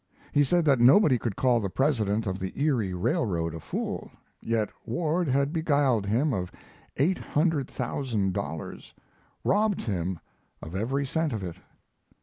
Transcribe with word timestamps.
He 0.31 0.43
said 0.43 0.65
that 0.65 0.79
nobody 0.79 1.19
could 1.19 1.35
call 1.35 1.59
the 1.59 1.69
president 1.69 2.25
of 2.25 2.39
the 2.39 2.59
Erie 2.59 2.95
Railroad 2.95 3.53
a 3.53 3.59
fool, 3.59 4.09
yet 4.41 4.71
Ward 4.83 5.27
had 5.27 5.53
beguiled 5.53 6.07
him 6.07 6.33
of 6.33 6.51
eight 6.97 7.19
hundred 7.19 7.67
thousand 7.67 8.33
dollars, 8.33 8.95
robbed 9.43 9.81
him 9.83 10.17
of 10.59 10.75
every 10.75 11.05
cent 11.05 11.33
of 11.33 11.43
it. 11.43 11.57